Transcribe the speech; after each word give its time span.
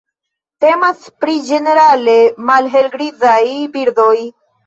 Temas 0.63 1.03
pri 1.25 1.35
ĝenerale 1.49 2.15
malhelgrizaj 2.49 3.39
birdoj. 3.77 4.17